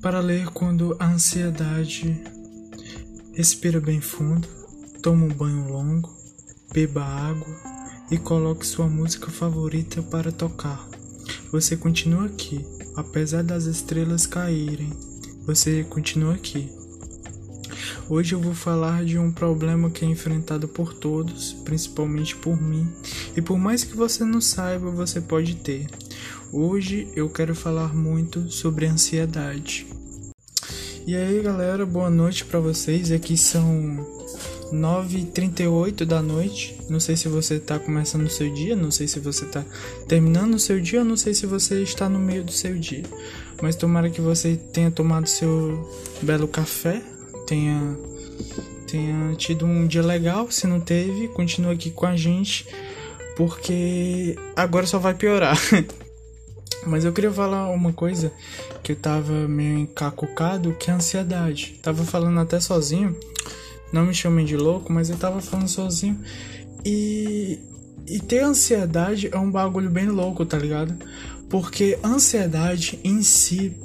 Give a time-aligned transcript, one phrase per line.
[0.00, 2.22] para ler quando a ansiedade
[3.34, 4.46] respira bem fundo,
[5.02, 6.16] toma um banho longo,
[6.72, 7.56] beba água
[8.10, 10.88] e coloque sua música favorita para tocar.
[11.50, 12.64] Você continua aqui,
[12.94, 14.92] apesar das estrelas caírem.
[15.46, 16.70] Você continua aqui.
[18.08, 22.90] Hoje eu vou falar de um problema que é enfrentado por todos, principalmente por mim,
[23.36, 25.86] e por mais que você não saiba, você pode ter.
[26.50, 29.86] Hoje eu quero falar muito sobre ansiedade.
[31.06, 33.12] E aí, galera, boa noite para vocês.
[33.12, 34.06] Aqui são
[34.72, 36.74] 9h38 da noite.
[36.88, 39.62] Não sei se você tá começando o seu dia, não sei se você tá
[40.08, 43.04] terminando o seu dia, não sei se você está no meio do seu dia.
[43.60, 45.86] Mas tomara que você tenha tomado seu
[46.22, 47.02] belo café,
[47.46, 47.94] tenha
[48.86, 50.50] tenha tido um dia legal.
[50.50, 52.66] Se não teve, continua aqui com a gente,
[53.36, 55.58] porque agora só vai piorar.
[56.86, 58.32] Mas eu queria falar uma coisa
[58.82, 61.78] que eu tava meio encacucado, que é a ansiedade.
[61.82, 63.16] Tava falando até sozinho,
[63.92, 66.18] não me chamem de louco, mas eu tava falando sozinho.
[66.84, 67.58] E,
[68.06, 70.94] e ter ansiedade é um bagulho bem louco, tá ligado?
[71.48, 73.76] Porque ansiedade em si,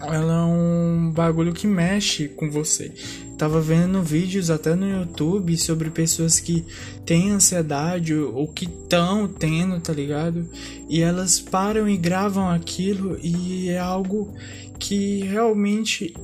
[0.00, 2.92] ela é um bagulho que mexe com você.
[3.36, 6.64] Tava vendo vídeos até no YouTube sobre pessoas que
[7.04, 10.48] têm ansiedade ou que estão tendo, tá ligado?
[10.88, 14.32] E elas param e gravam aquilo e é algo
[14.78, 16.14] que realmente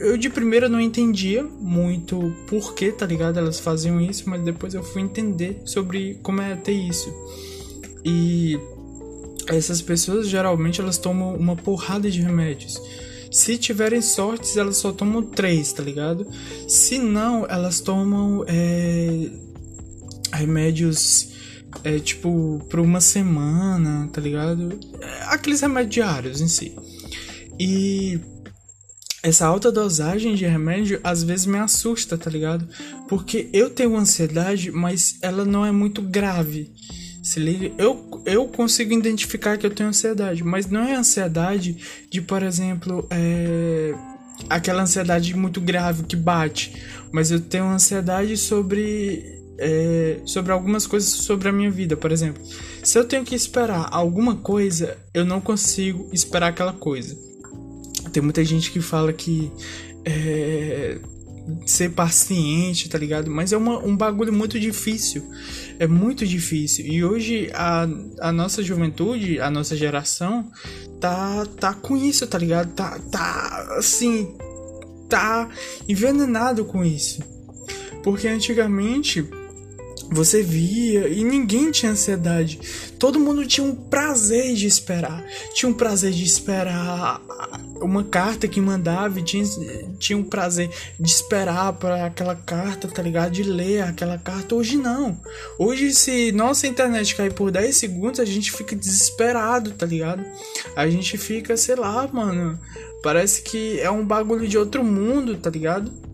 [0.00, 3.38] eu de primeira não entendia muito por que, tá ligado?
[3.38, 7.12] Elas faziam isso, mas depois eu fui entender sobre como é ter isso.
[8.04, 8.58] E
[9.46, 12.80] essas pessoas geralmente elas tomam uma porrada de remédios
[13.30, 16.26] se tiverem sortes, elas só tomam três, tá ligado?
[16.68, 19.30] Se não, elas tomam é,
[20.32, 21.28] remédios
[21.84, 24.78] é, tipo por uma semana, tá ligado?
[25.00, 26.74] É, aqueles remédios diários em si.
[27.58, 28.20] E
[29.22, 32.66] essa alta dosagem de remédio às vezes me assusta, tá ligado?
[33.08, 36.70] Porque eu tenho ansiedade, mas ela não é muito grave.
[37.28, 41.76] Se liga, eu, eu consigo identificar que eu tenho ansiedade, mas não é ansiedade
[42.08, 43.94] de, por exemplo, é,
[44.48, 49.22] aquela ansiedade muito grave que bate, mas eu tenho ansiedade sobre
[49.58, 52.42] é, sobre algumas coisas sobre a minha vida, por exemplo.
[52.82, 57.14] Se eu tenho que esperar alguma coisa, eu não consigo esperar aquela coisa.
[58.10, 59.52] Tem muita gente que fala que
[60.02, 60.98] é,
[61.66, 63.30] ser paciente, tá ligado?
[63.30, 65.22] Mas é uma, um bagulho muito difícil.
[65.78, 66.86] É muito difícil.
[66.86, 67.86] E hoje a,
[68.20, 70.50] a nossa juventude, a nossa geração,
[71.00, 72.72] tá, tá com isso, tá ligado?
[72.74, 74.34] Tá, tá assim,
[75.08, 75.48] tá
[75.88, 77.22] envenenado com isso.
[78.02, 79.24] Porque antigamente
[80.10, 82.58] você via e ninguém tinha ansiedade.
[82.98, 85.24] Todo mundo tinha um prazer de esperar.
[85.54, 87.20] Tinha um prazer de esperar
[87.80, 89.44] uma carta que mandava tinha,
[89.98, 93.32] tinha um prazer de esperar para aquela carta, tá ligado?
[93.32, 94.54] De ler aquela carta.
[94.54, 95.20] Hoje não.
[95.58, 100.24] Hoje, se nossa internet cair por 10 segundos, a gente fica desesperado, tá ligado?
[100.74, 102.58] A gente fica, sei lá, mano.
[103.02, 106.07] Parece que é um bagulho de outro mundo, tá ligado?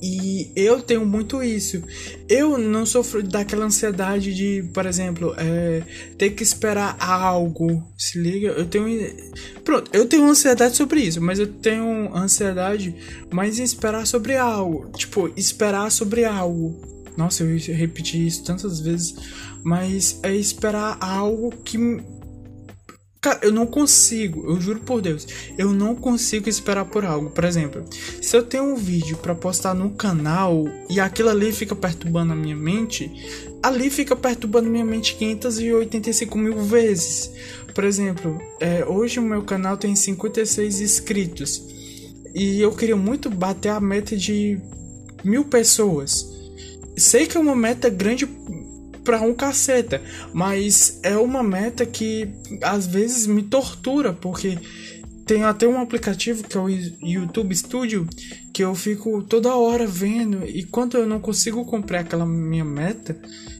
[0.00, 1.82] E eu tenho muito isso.
[2.28, 5.82] Eu não sofro daquela ansiedade de, por exemplo, é,
[6.18, 7.82] ter que esperar algo.
[7.96, 8.48] Se liga?
[8.48, 8.86] Eu tenho.
[9.64, 12.94] Pronto, eu tenho ansiedade sobre isso, mas eu tenho ansiedade
[13.32, 14.90] mais em esperar sobre algo.
[14.96, 16.78] Tipo, esperar sobre algo.
[17.16, 19.14] Nossa, eu repeti isso tantas vezes,
[19.64, 21.78] mas é esperar algo que
[23.20, 25.26] Cara, eu não consigo, eu juro por Deus,
[25.58, 27.30] eu não consigo esperar por algo.
[27.30, 27.84] Por exemplo,
[28.22, 32.36] se eu tenho um vídeo para postar no canal e aquilo ali fica perturbando a
[32.36, 33.10] minha mente,
[33.62, 37.32] ali fica perturbando minha mente 585 mil vezes.
[37.74, 41.62] Por exemplo, é, hoje o meu canal tem 56 inscritos
[42.34, 44.58] e eu queria muito bater a meta de
[45.24, 46.26] mil pessoas.
[46.96, 48.28] Sei que é uma meta grande
[49.06, 50.02] pra um caceta.
[50.34, 52.28] Mas é uma meta que
[52.60, 54.58] às vezes me tortura, porque
[55.24, 58.06] tem até um aplicativo que é o YouTube Studio
[58.52, 63.18] que eu fico toda hora vendo e quando eu não consigo comprar aquela minha meta,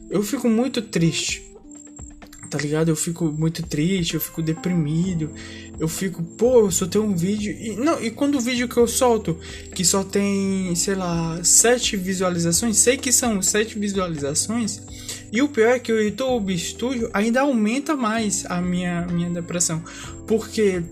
[0.09, 1.45] eu fico muito triste.
[2.49, 2.87] Tá ligado?
[2.87, 5.29] Eu fico muito triste, eu fico deprimido,
[5.77, 7.51] eu fico, pô, eu só tenho um vídeo.
[7.51, 9.37] E, não, e quando o vídeo que eu solto,
[9.75, 14.81] que só tem, sei lá, sete visualizações, sei que são sete visualizações,
[15.31, 19.83] e o pior é que o YouTube Studio ainda aumenta mais a minha, minha depressão.
[20.27, 20.83] Porque.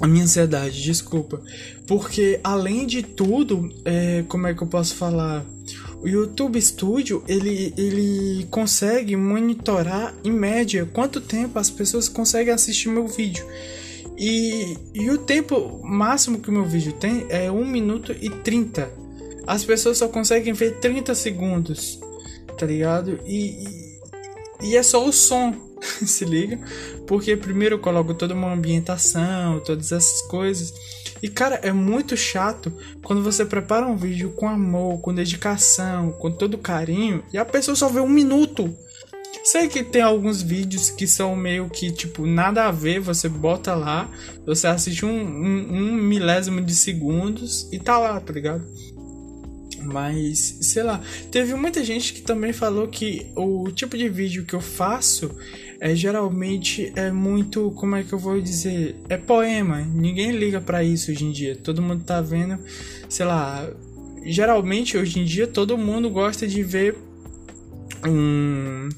[0.00, 1.42] A minha ansiedade, desculpa.
[1.84, 5.44] Porque além de tudo, é, como é que eu posso falar?
[6.00, 12.88] O YouTube Studio ele, ele consegue monitorar em média quanto tempo as pessoas conseguem assistir
[12.88, 13.44] meu vídeo.
[14.16, 18.90] E, e o tempo máximo que o meu vídeo tem é 1 minuto e 30.
[19.46, 21.97] As pessoas só conseguem ver 30 segundos,
[22.58, 23.20] tá ligado?
[23.24, 23.98] E,
[24.60, 25.54] e, e é só o som,
[26.04, 26.58] se liga?
[27.06, 30.74] Porque primeiro eu coloco toda uma ambientação, todas essas coisas.
[31.22, 32.72] E cara, é muito chato
[33.02, 37.74] quando você prepara um vídeo com amor, com dedicação, com todo carinho, e a pessoa
[37.74, 38.74] só vê um minuto.
[39.44, 43.74] Sei que tem alguns vídeos que são meio que, tipo, nada a ver, você bota
[43.74, 44.10] lá,
[44.44, 48.66] você assiste um, um, um milésimo de segundos e tá lá, tá ligado?
[49.92, 51.00] Mas, sei lá,
[51.30, 55.30] teve muita gente que também falou que o tipo de vídeo que eu faço
[55.80, 59.80] é geralmente é muito, como é que eu vou dizer, é poema.
[59.80, 61.56] Ninguém liga para isso hoje em dia.
[61.56, 62.58] Todo mundo tá vendo,
[63.08, 63.68] sei lá,
[64.24, 66.96] geralmente hoje em dia todo mundo gosta de ver
[68.06, 68.88] um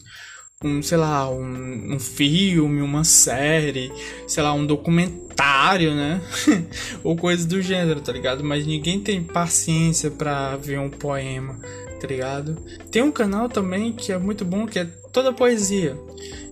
[0.63, 3.91] um, sei lá, um, um filme, uma série,
[4.29, 6.21] sei lá, um documentário, né?
[7.03, 8.45] Ou coisa do gênero, tá ligado?
[8.45, 11.59] Mas ninguém tem paciência para ver um poema,
[11.99, 12.63] tá ligado?
[12.91, 15.97] Tem um canal também que é muito bom, que é toda poesia.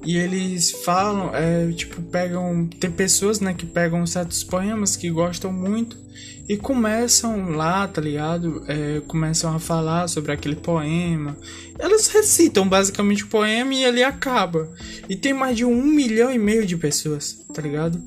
[0.03, 2.67] E eles falam, é, tipo, pegam.
[2.81, 5.99] Tem pessoas, né, que pegam certos poemas que gostam muito
[6.49, 8.65] e começam lá, tá ligado?
[8.67, 11.37] É, começam a falar sobre aquele poema.
[11.79, 14.73] Elas recitam basicamente o poema e ele acaba.
[15.09, 18.03] E tem mais de um milhão e meio de pessoas, tá ligado?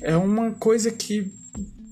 [0.00, 1.30] É uma coisa que.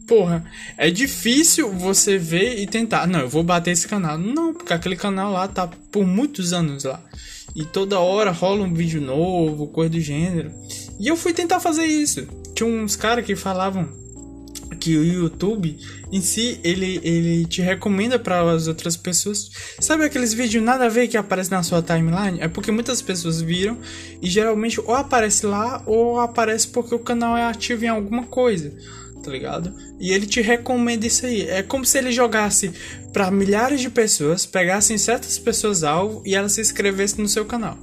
[0.09, 0.45] Porra,
[0.79, 3.07] é difícil você ver e tentar.
[3.07, 4.17] Não, eu vou bater esse canal.
[4.17, 7.03] Não, porque aquele canal lá tá por muitos anos lá.
[7.55, 10.51] E toda hora rola um vídeo novo, coisa do gênero.
[10.99, 12.27] E eu fui tentar fazer isso.
[12.55, 14.02] Tinha uns caras que falavam
[14.77, 15.79] que o YouTube
[16.11, 19.51] em si ele, ele te recomenda para as outras pessoas.
[19.81, 22.41] Sabe aqueles vídeos nada a ver que aparecem na sua timeline?
[22.41, 23.79] É porque muitas pessoas viram
[24.21, 28.73] e geralmente ou aparece lá ou aparece porque o canal é ativo em alguma coisa,
[29.23, 29.75] tá ligado?
[29.99, 31.49] E ele te recomenda isso aí.
[31.49, 32.73] É como se ele jogasse
[33.13, 37.79] para milhares de pessoas, pegassem certas pessoas alvo e elas se inscrevessem no seu canal.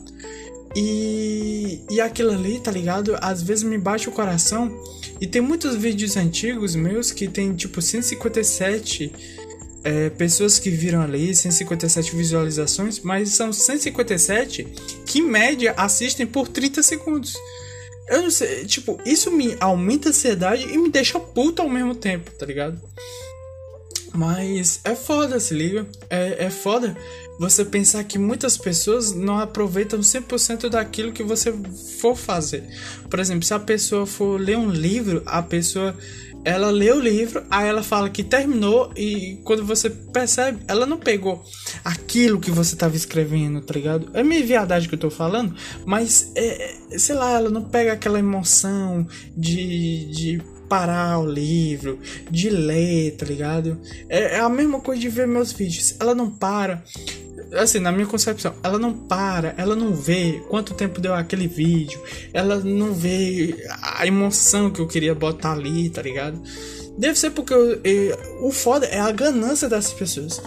[0.75, 3.18] E, e aquilo ali, tá ligado?
[3.21, 4.71] Às vezes me bate o coração.
[5.19, 9.12] E tem muitos vídeos antigos meus que tem tipo 157
[9.83, 14.68] é, pessoas que viram ali, 157 visualizações, mas são 157
[15.06, 17.36] que em média assistem por 30 segundos.
[18.07, 21.94] Eu não sei, tipo, isso me aumenta a ansiedade e me deixa puto ao mesmo
[21.94, 22.81] tempo, tá ligado?
[24.19, 25.88] Mas é foda, se liga.
[26.10, 26.94] É, é foda
[27.39, 31.54] você pensar que muitas pessoas não aproveitam 100% daquilo que você
[32.01, 32.66] for fazer.
[33.10, 35.95] Por exemplo, se a pessoa for ler um livro, a pessoa
[36.44, 40.98] ela lê o livro, aí ela fala que terminou e quando você percebe, ela não
[40.98, 41.42] pegou
[41.86, 44.10] aquilo que você estava escrevendo, tá ligado?
[44.13, 45.56] É meio viadagem que eu tô falando,
[45.86, 52.00] mas é, sei lá, ela não pega aquela emoção de, de parar o livro,
[52.30, 53.77] de ler, tá ligado?
[54.07, 55.95] É, é a mesma coisa de ver meus vídeos.
[56.00, 56.83] Ela não para
[57.54, 62.00] assim, na minha concepção, ela não para, ela não vê quanto tempo deu aquele vídeo,
[62.31, 66.39] ela não vê a emoção que eu queria botar ali, tá ligado?
[66.98, 70.42] Deve ser porque eu, eu, o foda é a ganância dessas pessoas.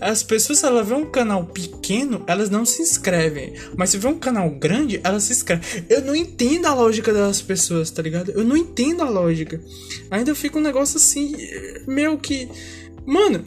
[0.00, 3.54] As pessoas, se ela vê um canal pequeno, elas não se inscrevem.
[3.76, 5.84] Mas se vê um canal grande, elas se inscrevem.
[5.88, 8.30] Eu não entendo a lógica das pessoas, tá ligado?
[8.30, 9.60] Eu não entendo a lógica.
[10.10, 11.34] Ainda fica um negócio assim,
[11.86, 12.48] meio que.
[13.06, 13.44] Mano,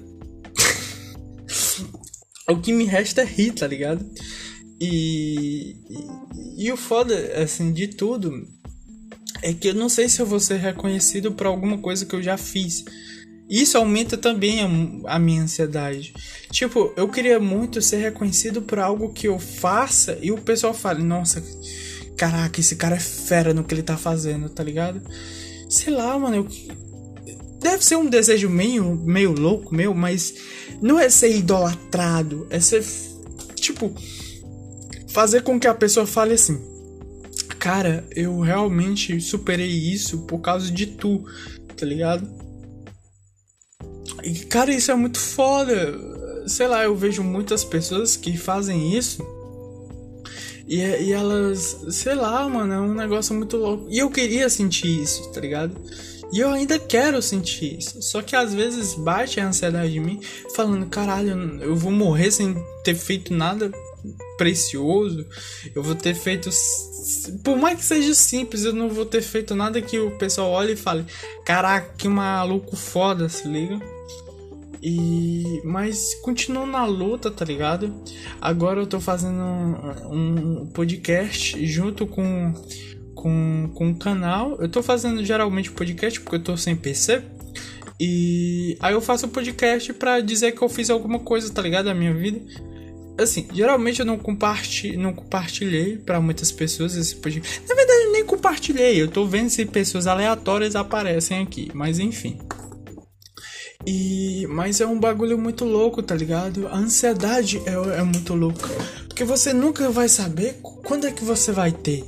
[2.50, 4.03] o que me resta é rir, tá ligado?
[4.81, 8.47] E, e, e, o foda, assim, de tudo
[9.41, 12.23] é que eu não sei se eu vou ser reconhecido por alguma coisa que eu
[12.23, 12.85] já fiz.
[13.49, 14.59] Isso aumenta também
[15.07, 16.13] a, minha ansiedade.
[16.51, 21.01] Tipo, eu queria muito ser reconhecido por algo que eu faça e o pessoal fale,
[21.01, 21.43] nossa,
[22.15, 25.01] caraca, esse cara é fera no que ele tá fazendo, tá ligado?
[25.67, 26.47] Sei lá, mano, eu,
[27.59, 30.35] deve ser um desejo meio, meio louco meu, mas
[30.79, 32.85] não é ser idolatrado, é ser
[33.55, 33.93] tipo
[35.07, 36.59] fazer com que a pessoa fale assim:
[37.57, 41.23] "Cara, eu realmente superei isso por causa de tu",
[41.75, 42.38] tá ligado?
[44.23, 45.97] E cara, isso é muito foda.
[46.47, 49.25] Sei lá, eu vejo muitas pessoas que fazem isso.
[50.67, 53.87] E, e elas, sei lá, mano, é um negócio muito louco.
[53.89, 55.75] E eu queria sentir isso, tá ligado?
[56.31, 58.01] E eu ainda quero sentir isso.
[58.01, 60.19] Só que às vezes bate a ansiedade em mim,
[60.55, 63.71] falando: caralho, eu vou morrer sem ter feito nada
[64.37, 65.25] precioso.
[65.73, 66.49] Eu vou ter feito.
[67.43, 70.73] Por mais que seja simples, eu não vou ter feito nada que o pessoal olhe
[70.73, 71.03] e fale:
[71.43, 73.79] caraca, que maluco foda, se liga.
[74.81, 77.93] E mas continuo na luta, tá ligado?
[78.39, 82.53] Agora eu tô fazendo um, um podcast junto com
[83.19, 84.57] com, com o canal.
[84.62, 87.21] Eu tô fazendo geralmente podcast porque eu tô sem PC.
[88.00, 91.86] E aí eu faço podcast pra dizer que eu fiz alguma coisa, tá ligado?
[91.86, 92.39] Da minha vida.
[93.19, 97.62] Assim, geralmente eu não, compartilhei, não compartilhei para muitas pessoas esse podcast.
[97.67, 99.01] Na verdade, eu nem compartilhei.
[99.01, 101.69] Eu tô vendo se pessoas aleatórias aparecem aqui.
[101.74, 102.39] Mas enfim.
[103.91, 106.67] E, mas é um bagulho muito louco, tá ligado?
[106.67, 108.69] A ansiedade é, é muito louca.
[109.08, 112.03] Porque você nunca vai saber quando é que você vai ter.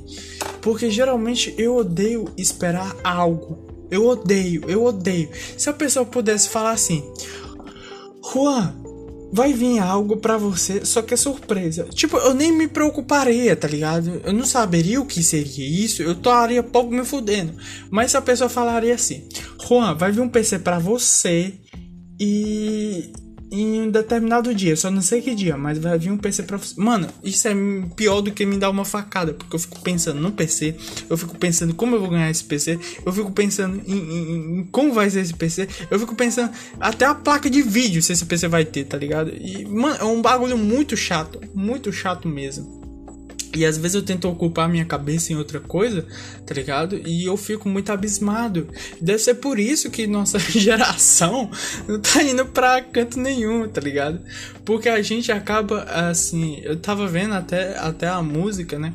[0.60, 3.66] Porque geralmente eu odeio esperar algo.
[3.90, 5.28] Eu odeio, eu odeio.
[5.58, 7.02] Se a pessoa pudesse falar assim:
[8.32, 8.76] Juan,
[9.32, 11.84] vai vir algo para você, só que é surpresa.
[11.84, 14.20] Tipo, eu nem me preocuparia, tá ligado?
[14.24, 17.54] Eu não saberia o que seria isso, eu estaria pouco me fudendo.
[17.90, 19.26] Mas se a pessoa falaria assim:
[19.66, 21.54] Juan, vai vir um PC para você
[22.20, 23.10] e
[23.52, 26.74] em um determinado dia, só não sei que dia, mas vai vir um PC você.
[26.80, 27.54] Mano, isso é
[27.94, 30.74] pior do que me dar uma facada, porque eu fico pensando no PC,
[31.10, 34.64] eu fico pensando como eu vou ganhar esse PC, eu fico pensando em, em, em
[34.72, 38.24] como vai ser esse PC, eu fico pensando até a placa de vídeo se esse
[38.24, 39.30] PC vai ter, tá ligado?
[39.30, 42.91] E, mano, é um bagulho muito chato, muito chato mesmo.
[43.54, 46.06] E às vezes eu tento ocupar minha cabeça em outra coisa,
[46.46, 47.00] tá ligado?
[47.06, 48.68] E eu fico muito abismado.
[49.00, 51.50] Deve ser por isso que nossa geração
[51.86, 54.20] não tá indo pra canto nenhum, tá ligado?
[54.64, 56.60] Porque a gente acaba assim.
[56.62, 58.94] Eu tava vendo até, até a música, né?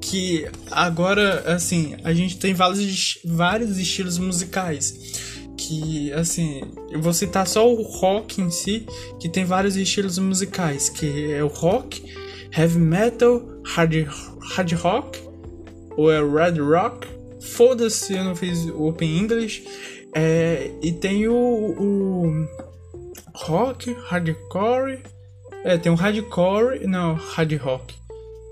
[0.00, 7.46] Que agora, assim, a gente tem vários, vários estilos musicais que assim, eu vou citar
[7.46, 8.84] só o rock em si,
[9.20, 12.02] que tem vários estilos musicais, que é o rock,
[12.52, 14.06] heavy metal, hard,
[14.54, 15.18] hard rock
[15.96, 17.06] ou é red rock.
[17.40, 19.64] Foda-se, eu não fiz Open English.
[20.14, 22.48] É, e tem o, o
[23.34, 25.02] rock, hardcore.
[25.64, 27.94] É, tem o hardcore, não, hard rock.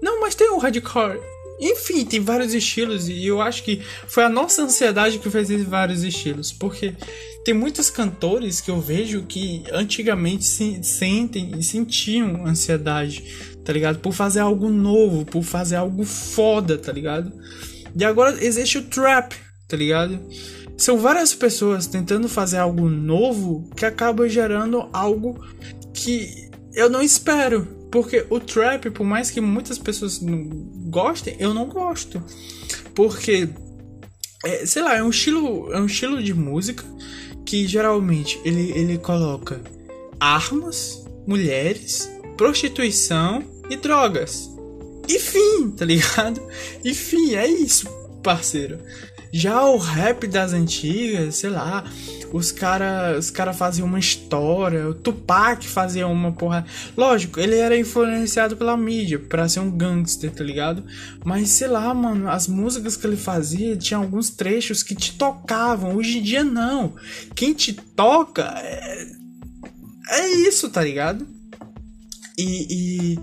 [0.03, 1.21] Não, mas tem o hardcore.
[1.61, 5.67] Enfim, tem vários estilos e eu acho que foi a nossa ansiedade que fez esses
[5.67, 6.95] vários estilos, porque
[7.45, 13.99] tem muitos cantores que eu vejo que antigamente se, sentem e sentiam ansiedade tá ligado?
[13.99, 17.33] Por fazer algo novo, por fazer algo foda, tá ligado?
[17.95, 19.35] E agora existe o trap,
[19.69, 20.21] tá ligado?
[20.77, 25.45] São várias pessoas tentando fazer algo novo que acaba gerando algo
[25.93, 27.67] que eu não espero.
[27.91, 30.21] Porque o trap, por mais que muitas pessoas
[30.89, 32.23] gostem, eu não gosto.
[32.95, 33.49] Porque,
[34.45, 36.85] é, sei lá, é um estilo, é um estilo de música
[37.45, 39.61] que geralmente ele, ele coloca
[40.21, 42.09] armas, mulheres
[42.41, 44.49] prostituição e drogas.
[45.07, 46.41] E fim, tá ligado?
[46.83, 47.87] E fim, é isso,
[48.23, 48.79] parceiro.
[49.31, 51.85] Já o rap das antigas, sei lá,
[52.33, 56.65] os caras os cara faziam uma história, o Tupac fazia uma porra.
[56.97, 60.83] Lógico, ele era influenciado pela mídia pra ser um gangster, tá ligado?
[61.23, 65.95] Mas sei lá, mano, as músicas que ele fazia tinha alguns trechos que te tocavam.
[65.95, 66.95] Hoje em dia não.
[67.35, 69.07] Quem te toca é,
[70.09, 71.39] é isso, tá ligado?
[72.41, 73.19] E, e,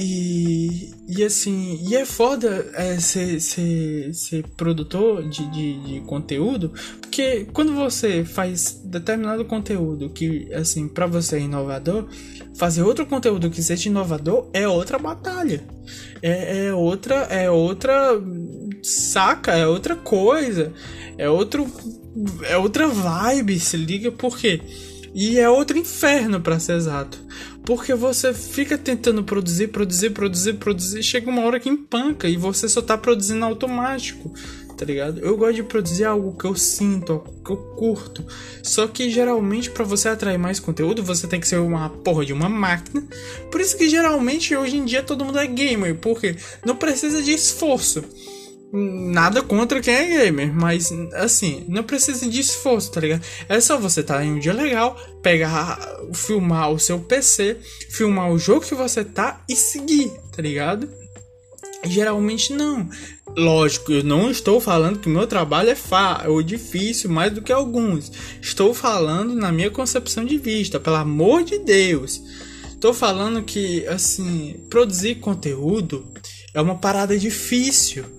[0.00, 6.72] e, e assim, e é foda é, ser, ser, ser produtor de, de, de, conteúdo,
[7.00, 12.06] porque quando você faz determinado conteúdo que, assim, para você é inovador,
[12.54, 15.64] fazer outro conteúdo que seja inovador é outra batalha.
[16.22, 18.12] É, é outra, é outra
[18.82, 20.72] saca, é outra coisa,
[21.16, 21.66] é outro,
[22.42, 24.60] é outra vibe, se liga, por quê?
[25.14, 27.18] E é outro inferno, para ser exato.
[27.68, 32.66] Porque você fica tentando produzir, produzir, produzir, produzir, chega uma hora que empanca e você
[32.66, 34.32] só tá produzindo automático,
[34.74, 35.20] tá ligado?
[35.20, 38.24] Eu gosto de produzir algo que eu sinto, algo que eu curto.
[38.62, 42.32] Só que geralmente para você atrair mais conteúdo, você tem que ser uma porra de
[42.32, 43.06] uma máquina.
[43.52, 47.32] Por isso que geralmente hoje em dia todo mundo é gamer, porque não precisa de
[47.32, 48.02] esforço.
[48.70, 53.22] Nada contra quem é gamer, mas assim, não precisa de esforço, tá ligado?
[53.48, 55.78] É só você estar tá em um dia legal, pegar,
[56.12, 57.56] filmar o seu PC,
[57.90, 60.88] filmar o jogo que você tá e seguir, tá ligado?
[61.84, 62.86] Geralmente não.
[63.34, 67.52] Lógico, eu não estou falando que meu trabalho é fácil ou difícil mais do que
[67.52, 68.12] alguns.
[68.42, 72.20] Estou falando na minha concepção de vista, pelo amor de Deus.
[72.74, 76.06] Estou falando que, assim, produzir conteúdo
[76.52, 78.17] é uma parada difícil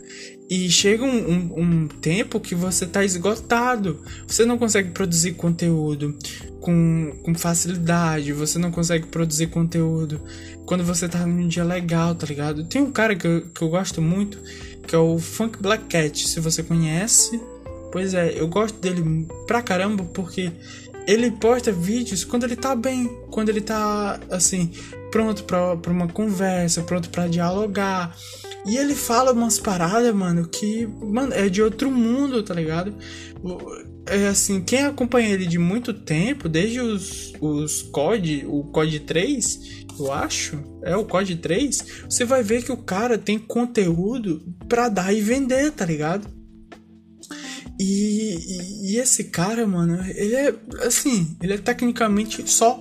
[0.50, 4.02] e chega um, um, um, tempo que você tá esgotado.
[4.28, 6.18] Você não consegue produzir conteúdo
[6.60, 8.34] com, com facilidade.
[8.34, 10.20] Você não consegue produzir conteúdo
[10.66, 12.64] quando você tá num dia legal, tá ligado?
[12.64, 14.40] Tem um cara que eu, que eu gosto muito,
[14.88, 16.28] que é o Funk Black Cat.
[16.28, 17.40] Se você conhece,
[17.92, 20.52] pois é, eu gosto dele pra caramba porque
[21.10, 24.72] ele posta vídeos quando ele tá bem, quando ele tá assim,
[25.12, 28.16] pronto pra, pra uma conversa, pronto para dialogar
[28.64, 32.94] E ele fala umas paradas, mano, que, mano, é de outro mundo, tá ligado?
[34.06, 39.86] É assim, quem acompanha ele de muito tempo, desde os, os COD, o COD 3,
[40.00, 44.90] eu acho, é o COD 3, você vai ver que o cara tem conteúdo pra
[44.90, 46.39] dar e vender, tá ligado?
[47.80, 50.54] E, e, esse cara, mano, ele é,
[50.86, 52.78] assim, ele é tecnicamente só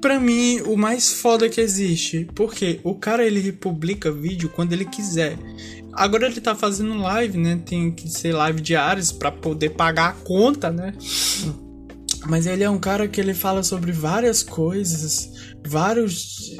[0.00, 2.28] pra mim, o mais foda que existe.
[2.34, 5.36] Porque o cara ele publica vídeo quando ele quiser.
[5.92, 7.60] Agora ele tá fazendo live, né?
[7.64, 10.94] Tem que ser live diárias para poder pagar a conta, né?
[12.26, 15.31] Mas ele é um cara que ele fala sobre várias coisas,
[15.66, 16.50] vários,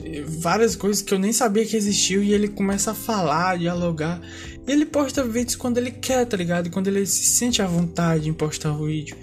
[0.41, 4.21] várias coisas que eu nem sabia que existiu e ele começa a falar, dialogar.
[4.67, 6.71] E ele posta vídeos quando ele quer, tá ligado?
[6.71, 9.17] Quando ele se sente à vontade em postar o vídeo.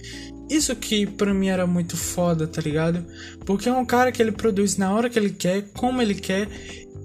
[0.49, 3.05] Isso que pra mim era muito foda, tá ligado?
[3.45, 6.47] Porque é um cara que ele produz na hora que ele quer, como ele quer.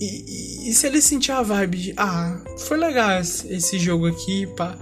[0.01, 4.47] E, e, e se ele sentir a vibe de, ah, foi legal esse jogo aqui,
[4.57, 4.77] pá,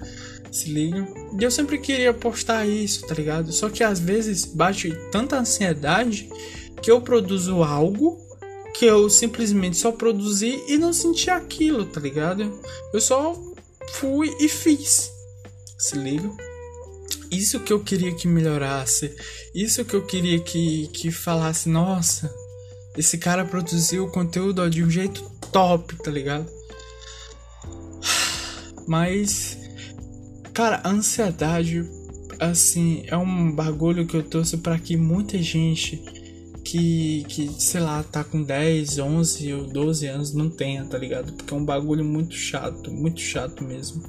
[0.51, 1.07] se liga.
[1.39, 3.53] E eu sempre queria postar isso, tá ligado?
[3.53, 6.29] Só que às vezes bate tanta ansiedade
[6.83, 8.19] que eu produzo algo
[8.75, 12.61] que eu simplesmente só produzi e não senti aquilo, tá ligado?
[12.93, 13.35] Eu só
[13.93, 15.11] fui e fiz.
[15.79, 16.31] Se liga?
[17.33, 19.15] isso que eu queria que melhorasse,
[19.55, 22.33] isso que eu queria que, que falasse, nossa,
[22.97, 26.47] esse cara produziu conteúdo ó, de um jeito top, tá ligado?
[28.87, 29.59] Mas,
[30.53, 31.89] cara, a ansiedade,
[32.39, 36.03] assim, é um bagulho que eu torço para que muita gente
[36.73, 41.33] que, que, sei lá, tá com 10, 11 ou 12 anos não tenha, tá ligado?
[41.33, 44.03] Porque é um bagulho muito chato, muito chato mesmo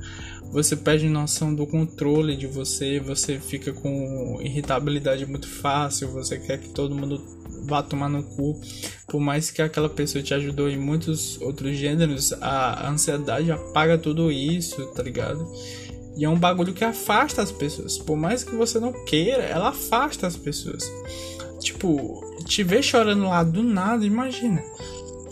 [0.53, 6.59] você perde noção do controle de você, você fica com irritabilidade muito fácil, você quer
[6.59, 7.19] que todo mundo
[7.65, 8.61] vá tomar no cu.
[9.07, 14.31] Por mais que aquela pessoa te ajudou em muitos outros gêneros, a ansiedade apaga tudo
[14.31, 15.51] isso, tá ligado?
[16.15, 17.97] E é um bagulho que afasta as pessoas.
[17.97, 20.83] Por mais que você não queira, ela afasta as pessoas.
[21.59, 24.63] Tipo, te ver chorando lá do nada, imagina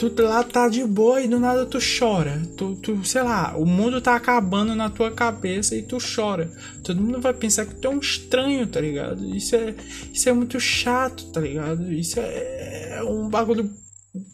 [0.10, 2.42] tu lá tá de boa e do nada tu chora.
[2.58, 6.50] Tu, tu, sei lá, o mundo tá acabando na tua cabeça e tu chora.
[6.84, 9.24] Todo mundo vai pensar que tu é um estranho, tá ligado?
[9.36, 9.76] Isso é,
[10.12, 11.92] isso é muito chato, tá ligado?
[11.92, 13.70] Isso é, é um bagulho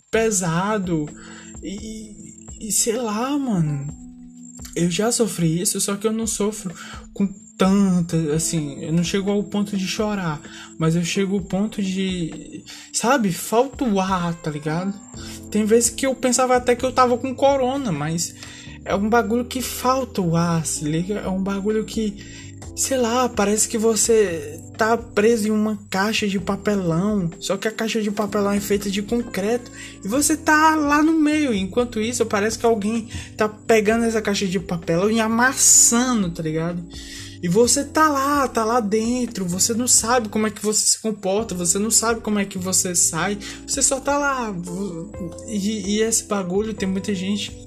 [0.09, 1.07] pesado.
[1.61, 3.87] E, e sei lá, mano.
[4.75, 6.73] Eu já sofri isso, só que eu não sofro
[7.11, 10.39] com tanta, assim, eu não chego ao ponto de chorar,
[10.77, 14.93] mas eu chego ao ponto de, sabe, falta o ar, tá ligado?
[15.49, 18.35] Tem vezes que eu pensava até que eu tava com corona, mas
[18.85, 21.15] é um bagulho que falta o ar, se liga?
[21.15, 22.23] É um bagulho que,
[22.75, 27.71] sei lá, parece que você tá preso em uma caixa de papelão, só que a
[27.71, 29.71] caixa de papelão é feita de concreto
[30.05, 31.53] e você tá lá no meio.
[31.53, 36.83] Enquanto isso, parece que alguém tá pegando essa caixa de papelão e amassando, tá ligado?
[37.47, 40.99] E você tá lá, tá lá dentro, você não sabe como é que você se
[41.01, 44.53] comporta, você não sabe como é que você sai, você só tá lá.
[45.47, 47.57] E, e esse bagulho tem muita gente.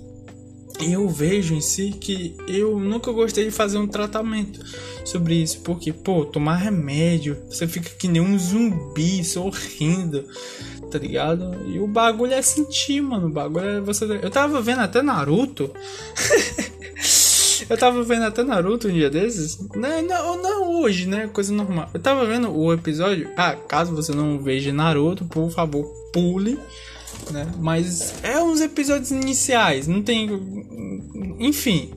[0.82, 4.60] Eu vejo em si que eu nunca gostei de fazer um tratamento
[5.02, 10.26] sobre isso, porque, pô, tomar remédio, você fica que nem um zumbi sorrindo,
[10.90, 11.56] tá ligado?
[11.66, 13.28] E o bagulho é sentir, mano.
[13.28, 14.04] O bagulho é você.
[14.04, 15.72] Eu tava vendo até Naruto.
[17.70, 19.56] Eu tava vendo até Naruto um dia desses.
[19.76, 21.30] Não, não, não hoje, né?
[21.32, 21.88] Coisa normal.
[21.94, 23.30] Eu tava vendo o episódio.
[23.36, 26.58] Ah, caso você não veja Naruto, por favor, pule.
[27.30, 27.46] Né?
[27.60, 29.86] Mas é uns episódios iniciais.
[29.86, 30.28] Não tem.
[31.38, 31.92] Enfim.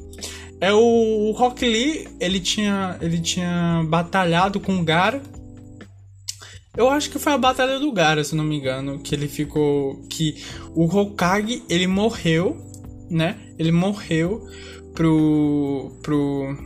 [0.62, 5.24] É o Rock Lee, ele tinha, ele tinha batalhado com o Gara.
[6.78, 10.06] Eu acho que foi a batalha do Gara, se não me engano, que ele ficou
[10.08, 10.44] que
[10.76, 12.58] o Hokage, ele morreu,
[13.10, 13.38] né?
[13.58, 14.48] Ele morreu
[14.94, 15.92] pro.
[16.02, 16.58] pro.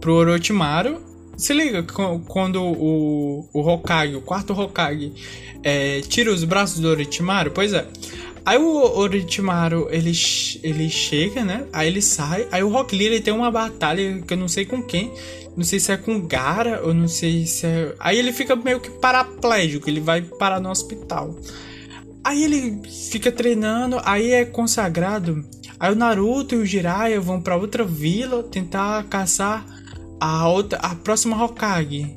[0.00, 1.04] pro Orochimaru.
[1.36, 1.82] Se liga,
[2.26, 5.12] quando o, o Hokage, o quarto Hokage,
[5.62, 7.86] é, tira os braços do Orochimaru, pois é.
[8.46, 10.12] Aí o Orochimaru, ele,
[10.62, 11.66] ele chega, né?
[11.72, 12.46] Aí ele sai.
[12.52, 15.12] Aí o Rock Lee, ele tem uma batalha que eu não sei com quem.
[15.56, 17.92] Não sei se é com Gara ou não sei se é...
[17.98, 21.34] Aí ele fica meio que paraplégico, ele vai parar no hospital.
[22.22, 25.44] Aí ele fica treinando, aí é consagrado
[25.78, 29.64] Aí o Naruto e o Jiraiya vão para outra vila tentar caçar
[30.20, 32.16] a outra, a próxima Hokage.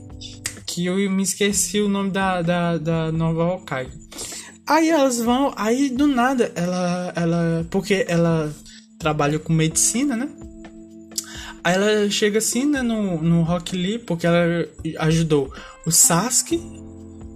[0.66, 3.92] Que eu me esqueci o nome da, da, da nova Hokage.
[4.68, 8.54] Aí elas vão, aí do nada ela, ela, porque ela
[9.00, 10.30] trabalha com medicina, né?
[11.64, 14.68] Aí ela chega assim, né, no, no Rock Lee, porque ela
[15.00, 15.52] ajudou
[15.86, 16.62] o Sasuke,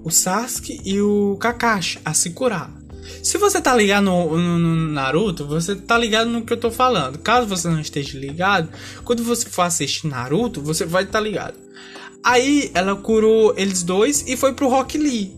[0.04, 2.83] o Sasuke e o Kakashi a se curar.
[3.22, 6.72] Se você tá ligado no, no, no, Naruto, você tá ligado no que eu tô
[6.72, 7.20] falando.
[7.20, 8.70] Caso você não esteja ligado,
[9.04, 11.56] quando você for assistir Naruto, você vai estar tá ligado.
[12.24, 15.36] Aí ela curou eles dois e foi pro Rock Lee.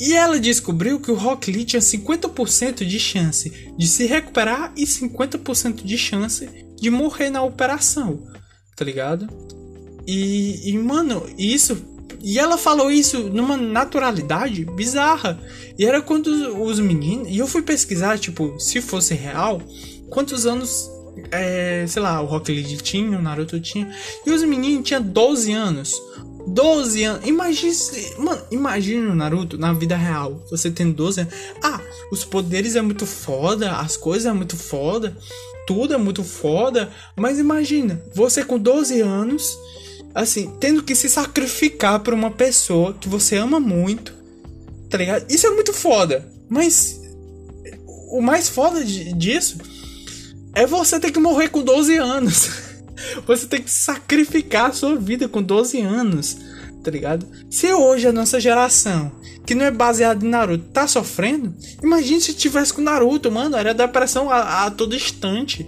[0.00, 4.84] E ela descobriu que o Rock Lee tinha 50% de chance de se recuperar e
[4.84, 8.22] 50% de chance de morrer na operação.
[8.76, 9.28] Tá ligado?
[10.06, 11.91] E, e mano, isso
[12.22, 15.38] e ela falou isso numa naturalidade bizarra.
[15.76, 16.28] E era quando
[16.62, 17.28] os, meninos.
[17.28, 19.60] E eu fui pesquisar, tipo, se fosse real,
[20.08, 20.88] quantos anos.
[21.30, 23.92] É, sei lá, o Rock Lee tinha, o Naruto tinha.
[24.24, 26.00] E os meninos tinham 12 anos.
[26.46, 27.26] 12 anos.
[27.26, 27.74] Imagina.
[28.18, 30.40] Mano, imagina o Naruto na vida real.
[30.48, 31.34] Você tem 12 anos.
[31.62, 31.80] Ah,
[32.12, 35.16] os poderes é muito foda, as coisas é muito foda,
[35.66, 36.90] tudo é muito foda.
[37.16, 39.58] Mas imagina, você com 12 anos
[40.14, 44.14] assim, tendo que se sacrificar por uma pessoa que você ama muito,
[44.88, 45.30] tá ligado?
[45.30, 46.28] Isso é muito foda.
[46.48, 47.00] Mas
[48.10, 49.58] o mais foda disso
[50.54, 52.50] é você ter que morrer com 12 anos.
[53.26, 56.36] Você tem que sacrificar a sua vida com 12 anos,
[56.84, 57.26] tá ligado?
[57.50, 59.10] Se hoje a nossa geração,
[59.44, 63.74] que não é baseada em Naruto, tá sofrendo, imagine se tivesse com Naruto, mano, era
[63.74, 65.66] depressão a, a todo instante.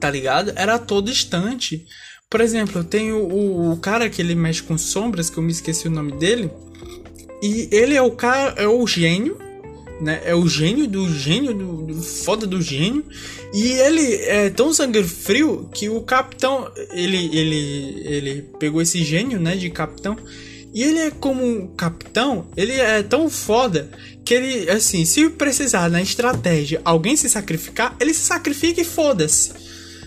[0.00, 0.52] Tá ligado?
[0.56, 1.86] Era a todo instante.
[2.30, 5.50] Por exemplo, tem o, o, o, cara que ele mexe com sombras, que eu me
[5.50, 6.48] esqueci o nome dele.
[7.42, 9.36] E ele é o cara, é o gênio,
[10.00, 10.22] né?
[10.24, 13.04] É o gênio do gênio, do, do foda do gênio.
[13.52, 19.40] E ele é tão sangue frio que o capitão, ele, ele, ele pegou esse gênio,
[19.40, 20.16] né, de capitão.
[20.72, 23.90] E ele é como capitão, ele é tão foda
[24.24, 29.50] que ele, assim, se precisar na estratégia alguém se sacrificar, ele se sacrifica e foda-se.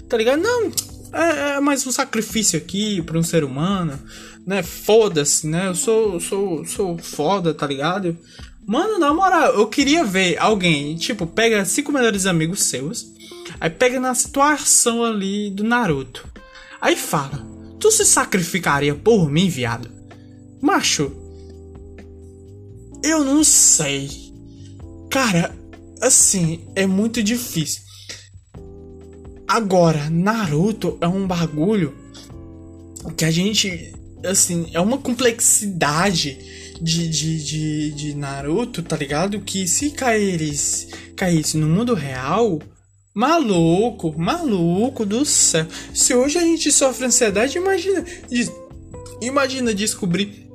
[0.07, 0.41] Tá ligado?
[0.41, 0.71] Não,
[1.13, 3.99] é, é mais um sacrifício aqui para um ser humano,
[4.45, 4.63] né?
[4.63, 5.67] Foda-se, né?
[5.67, 8.17] Eu sou, sou, sou foda, tá ligado?
[8.65, 13.05] Mano, na moral, eu queria ver alguém, tipo, pega cinco melhores amigos seus,
[13.59, 16.27] aí pega na situação ali do Naruto.
[16.81, 17.45] Aí fala:
[17.79, 19.91] Tu se sacrificaria por mim, viado?
[20.61, 21.11] Macho,
[23.03, 24.09] eu não sei.
[25.11, 25.53] Cara,
[26.01, 27.82] assim, é muito difícil.
[29.53, 31.93] Agora, Naruto é um bagulho
[33.15, 33.93] que a gente.
[34.25, 36.39] Assim, é uma complexidade
[36.81, 39.39] de, de, de, de Naruto, tá ligado?
[39.41, 42.63] Que se caísse, caísse no mundo real,
[43.13, 45.67] maluco, maluco do céu.
[45.93, 48.03] Se hoje a gente sofre ansiedade, imagina.
[49.21, 50.51] Imagina descobrir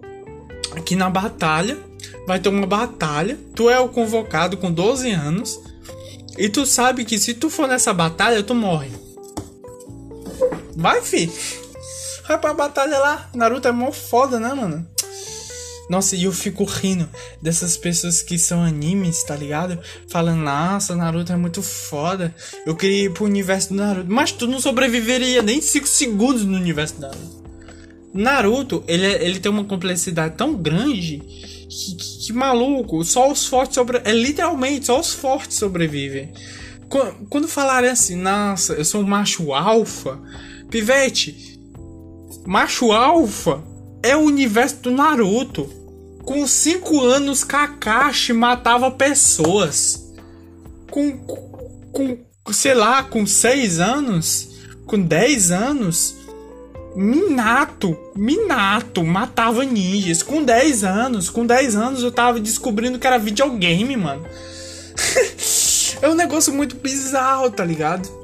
[0.85, 1.79] que na batalha
[2.27, 3.39] vai ter uma batalha.
[3.55, 5.68] Tu é o convocado com 12 anos.
[6.39, 8.91] E tu sabe que se tu for nessa batalha, tu morre.
[10.77, 11.29] Vai, fi.
[12.29, 13.29] Vai pra batalha lá.
[13.35, 14.87] Naruto é mó foda, né, mano?
[15.91, 17.09] Nossa, e eu fico rindo
[17.43, 19.81] dessas pessoas que são animes, tá ligado?
[20.09, 22.33] Falando, nossa, Naruto é muito foda.
[22.65, 24.09] Eu queria ir pro universo do Naruto.
[24.09, 27.39] Mas tu não sobreviveria nem 5 segundos no universo do Naruto.
[28.15, 33.47] Naruto, ele, é, ele tem uma complexidade tão grande que, que, que maluco, só os
[33.47, 34.13] fortes sobrevivem.
[34.13, 36.33] É literalmente, só os fortes sobrevivem.
[36.89, 40.19] Quando, quando falarem assim, nossa, eu sou um macho alfa,
[40.71, 41.61] pivete,
[42.47, 43.63] macho alfa
[44.03, 45.69] é o universo do Naruto.
[46.25, 50.13] Com 5 anos, Kakashi matava pessoas.
[50.91, 52.19] Com, com,
[52.53, 54.49] sei lá, com 6 anos,
[54.87, 56.18] com 10 anos,
[56.97, 61.31] Minato, Minato matava ninjas com 10 anos.
[61.31, 64.25] Com 10 anos eu tava descobrindo que era videogame, mano.
[66.03, 68.18] é um negócio muito bizarro, tá ligado?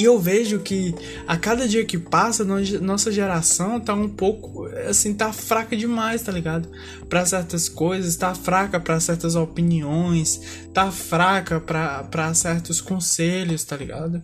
[0.00, 0.94] E eu vejo que
[1.26, 2.42] a cada dia que passa,
[2.80, 6.70] nossa geração tá um pouco, assim, tá fraca demais, tá ligado?
[7.06, 10.40] Para certas coisas, tá fraca para certas opiniões,
[10.72, 14.22] tá fraca para certos conselhos, tá ligado?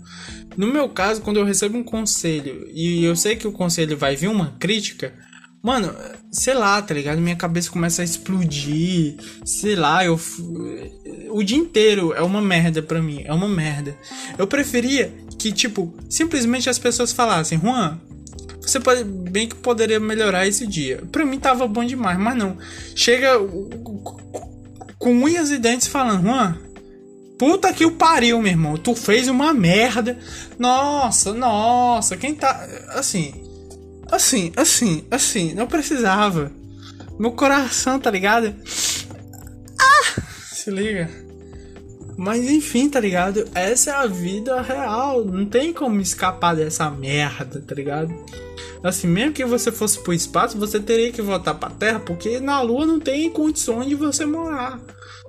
[0.57, 4.17] No meu caso, quando eu recebo um conselho e eu sei que o conselho vai
[4.17, 5.13] vir uma crítica,
[5.63, 5.93] Mano,
[6.31, 7.21] sei lá, tá ligado?
[7.21, 9.17] Minha cabeça começa a explodir.
[9.45, 10.19] Sei lá, eu.
[11.31, 13.23] O dia inteiro é uma merda pra mim.
[13.25, 13.97] É uma merda.
[14.39, 17.99] Eu preferia que, tipo, simplesmente as pessoas falassem, Juan,
[18.61, 21.03] você pode bem que poderia melhorar esse dia.
[21.13, 22.57] Pra mim tava bom demais, mas não.
[22.95, 23.39] Chega
[24.99, 26.59] com unhas e dentes falando, Juan,
[27.39, 28.77] puta que o pariu, meu irmão.
[28.77, 30.19] Tu fez uma merda.
[30.59, 32.67] Nossa, nossa, quem tá.
[32.89, 33.46] Assim,
[34.11, 36.51] Assim, assim, assim, não precisava.
[37.19, 38.55] Meu coração, tá ligado?
[39.79, 40.23] Ah!
[40.53, 41.11] Se liga.
[42.17, 43.45] Mas enfim, tá ligado?
[43.55, 45.25] Essa é a vida real.
[45.25, 48.15] Não tem como escapar dessa merda, tá ligado?
[48.83, 52.61] Assim, mesmo que você fosse pro espaço, você teria que voltar pra Terra, porque na
[52.63, 54.81] Lua não tem condições de você morar.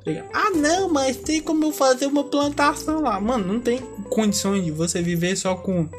[0.05, 3.19] Tá ah, não, mas tem como eu fazer uma plantação lá.
[3.19, 5.89] Mano, não tem condições de você viver só com,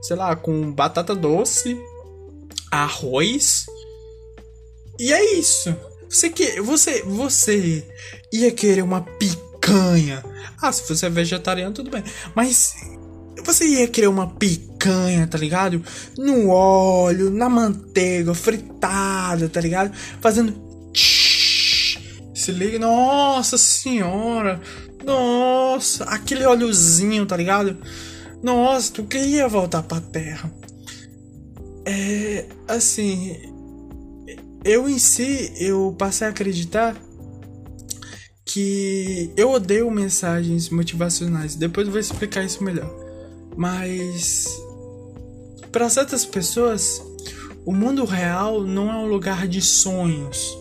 [0.00, 1.78] sei lá, com batata doce,
[2.70, 3.66] arroz.
[4.98, 5.74] E é isso.
[6.08, 7.86] Você que você você
[8.32, 10.24] ia querer uma picanha.
[10.60, 12.04] Ah, se você é vegetariano tudo bem,
[12.34, 12.74] mas
[13.44, 15.82] você ia querer uma picanha, tá ligado?
[16.18, 19.92] No óleo, na manteiga, fritada, tá ligado?
[20.20, 20.54] Fazendo.
[22.34, 24.60] Se liga, nossa senhora,
[25.04, 27.76] nossa, aquele óleozinho, tá ligado?
[28.42, 30.50] Nossa, tu queria voltar pra terra.
[31.84, 32.46] É.
[32.68, 33.36] Assim.
[34.62, 36.94] Eu em si, eu passei a acreditar
[38.44, 41.54] que eu odeio mensagens motivacionais.
[41.54, 42.90] Depois eu vou explicar isso melhor.
[43.56, 44.46] Mas
[45.70, 47.02] para certas pessoas,
[47.64, 50.58] o mundo real não é um lugar de sonhos.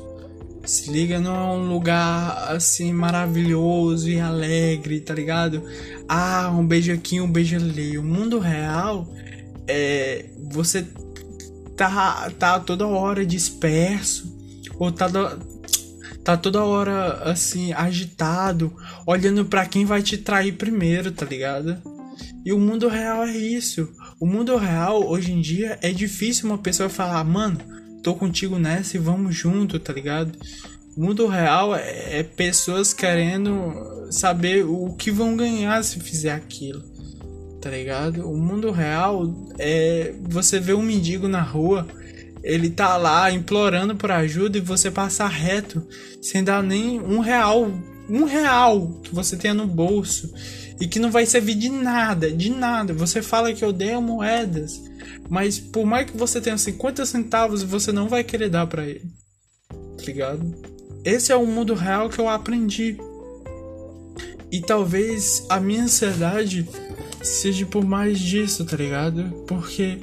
[0.65, 5.63] Se liga, não é um lugar assim maravilhoso e alegre, tá ligado?
[6.07, 7.97] Ah, um beijo aqui, um beijo ali.
[7.97, 9.07] O mundo real
[9.67, 10.85] é você
[11.79, 14.37] tá tá toda hora disperso
[14.77, 15.07] ou tá
[16.25, 18.75] tá toda hora assim agitado,
[19.07, 21.77] olhando para quem vai te trair primeiro, tá ligado?
[22.45, 23.89] E o mundo real é isso.
[24.19, 27.59] O mundo real, hoje em dia, é difícil uma pessoa falar, mano,
[28.03, 30.37] tô contigo nessa e vamos junto, tá ligado?
[30.97, 36.83] O mundo real é, é pessoas querendo saber o que vão ganhar se fizer aquilo,
[37.61, 38.29] tá ligado?
[38.29, 41.87] O mundo real é você vê um mendigo na rua,
[42.43, 45.85] ele tá lá implorando por ajuda e você passar reto,
[46.21, 47.69] sem dar nem um real,
[48.09, 50.33] um real que você tenha no bolso
[50.79, 52.93] e que não vai servir de nada, de nada.
[52.93, 54.81] Você fala que odeia moedas,
[55.29, 59.11] mas por mais que você tenha 50 centavos, você não vai querer dar para ele.
[59.69, 60.55] Tá ligado?
[61.03, 62.97] Esse é o mundo real que eu aprendi.
[64.51, 66.67] E talvez a minha ansiedade
[67.21, 69.23] seja por mais disso, tá ligado?
[69.47, 69.97] Porque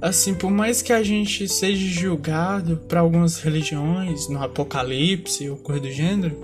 [0.00, 5.80] assim, por mais que a gente seja julgado para algumas religiões, no apocalipse ou coisa
[5.82, 6.36] do gênero,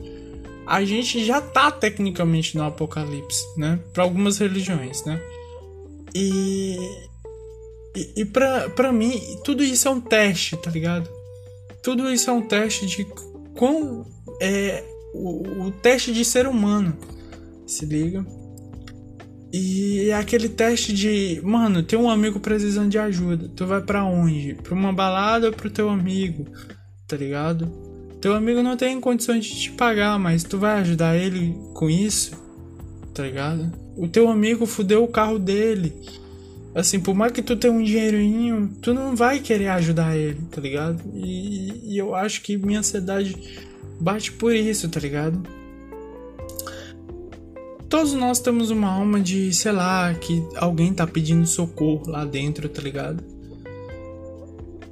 [0.67, 3.79] a gente já tá tecnicamente no apocalipse, né?
[3.93, 5.21] Para algumas religiões, né?
[6.15, 6.77] E
[7.95, 11.11] e, e pra, pra mim, tudo isso é um teste, tá ligado?
[11.83, 13.07] Tudo isso é um teste de
[13.55, 14.07] quão
[14.41, 16.97] é o, o teste de ser humano,
[17.67, 18.25] se liga?
[19.53, 23.51] E é aquele teste de, mano, tem um amigo precisando de ajuda.
[23.55, 24.55] Tu vai para onde?
[24.55, 26.47] Pra uma balada ou pro teu amigo?
[27.07, 27.71] Tá ligado?
[28.19, 32.33] Teu amigo não tem condições de te pagar, mas tu vai ajudar ele com isso?
[33.13, 33.71] Tá ligado?
[33.95, 35.93] O teu amigo fudeu o carro dele.
[36.75, 40.61] Assim, por mais que tu tenha um dinheirinho, tu não vai querer ajudar ele, tá
[40.63, 41.03] ligado?
[41.13, 43.37] E, e eu acho que minha ansiedade
[44.01, 45.43] bate por isso, tá ligado?
[47.93, 52.67] Todos nós temos uma alma de, sei lá, que alguém tá pedindo socorro lá dentro,
[52.67, 53.23] tá ligado?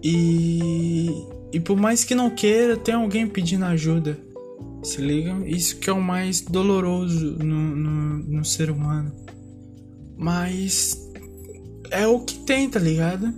[0.03, 1.09] E
[1.51, 4.19] e por mais que não queira, tem alguém pedindo ajuda.
[4.83, 5.35] Se liga?
[5.47, 9.11] Isso que é o mais doloroso no, no, no ser humano.
[10.19, 10.95] Mas
[11.91, 13.33] é o que tem, tá ligado?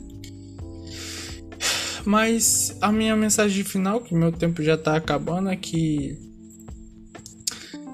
[2.04, 6.18] Mas a minha mensagem final, que meu tempo já tá acabando, é que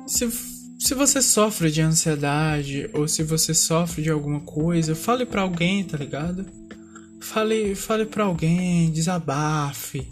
[0.07, 0.48] se,
[0.89, 5.85] se você sofre de ansiedade ou se você sofre de alguma coisa, fale para alguém,
[5.85, 6.47] tá ligado?
[7.21, 10.11] Fale, fale para alguém, desabafe.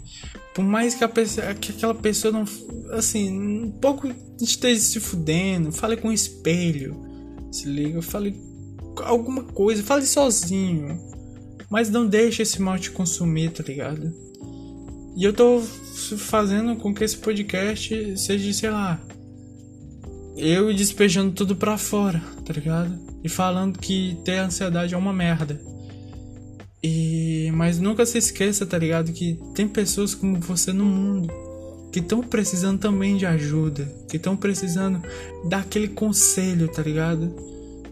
[0.53, 2.45] Por mais que, a pessoa, que aquela pessoa não.
[2.91, 4.07] Assim, um pouco
[4.39, 6.95] esteja se fudendo, fale com um espelho.
[7.51, 8.39] Se liga, fale
[8.97, 10.95] alguma coisa, fale sozinho.
[11.71, 14.13] Mas não deixe esse mal te consumir, tá ligado?
[15.17, 15.59] E eu tô
[16.19, 19.01] fazendo com que esse podcast seja, sei lá,
[20.37, 22.97] eu despejando tudo pra fora, tá ligado?
[23.23, 25.59] E falando que ter ansiedade é uma merda.
[26.81, 31.47] E mas nunca se esqueça, tá ligado, que tem pessoas como você no mundo
[31.91, 35.01] que estão precisando também de ajuda, que estão precisando
[35.45, 37.33] daquele conselho, tá ligado?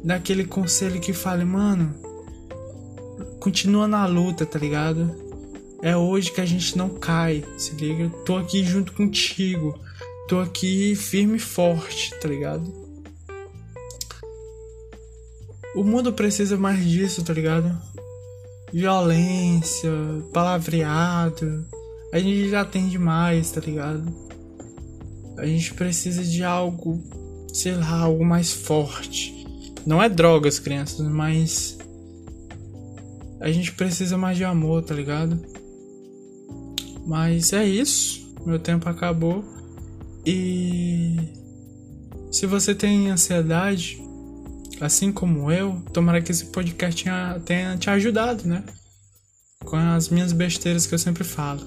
[0.03, 1.95] Daquele conselho que fale, mano,
[3.39, 5.11] continua na luta, tá ligado?
[5.81, 8.09] É hoje que a gente não cai, se liga?
[8.25, 9.79] Tô aqui junto contigo.
[10.27, 12.73] Tô aqui firme e forte, tá ligado?
[15.75, 17.75] O mundo precisa mais disso, tá ligado?
[18.73, 19.89] violência,
[20.33, 21.65] palavreado.
[22.11, 24.03] A gente já tem demais, tá ligado?
[25.37, 27.01] A gente precisa de algo
[27.55, 29.33] sei lá, algo mais forte.
[29.85, 31.77] Não é drogas, crianças, mas
[33.39, 35.39] a gente precisa mais de amor, tá ligado?
[37.07, 38.35] Mas é isso.
[38.45, 39.43] Meu tempo acabou.
[40.25, 41.15] E
[42.31, 44.01] se você tem ansiedade,
[44.81, 48.63] assim como eu, tomara que esse podcast tenha, tenha te ajudado, né?
[49.63, 51.61] Com as minhas besteiras que eu sempre falo.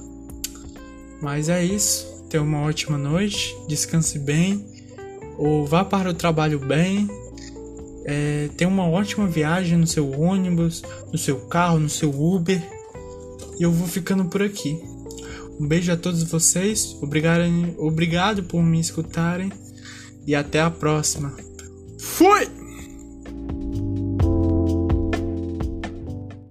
[1.22, 2.06] Mas é isso.
[2.28, 4.64] Tenha uma ótima noite, descanse bem,
[5.38, 7.08] ou vá para o trabalho bem.
[8.04, 12.60] É, tenha uma ótima viagem no seu ônibus, no seu carro, no seu Uber.
[13.58, 14.78] E eu vou ficando por aqui.
[15.58, 17.42] Um beijo a todos vocês, obrigado,
[17.78, 19.50] obrigado por me escutarem
[20.26, 21.34] e até a próxima.
[21.98, 22.57] Fui!